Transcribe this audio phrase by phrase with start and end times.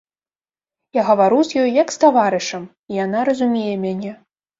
[0.97, 4.11] Я гавару з ёй, як з таварышам, і яна разумее мяне.